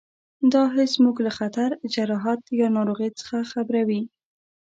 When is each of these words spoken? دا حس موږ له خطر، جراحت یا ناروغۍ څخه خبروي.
دا 0.53 0.63
حس 0.73 0.93
موږ 1.03 1.17
له 1.25 1.31
خطر، 1.37 1.69
جراحت 1.93 2.41
یا 2.59 2.67
ناروغۍ 2.77 3.09
څخه 3.19 3.37
خبروي. 3.51 4.01